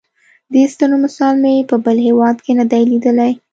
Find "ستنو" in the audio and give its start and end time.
0.73-0.95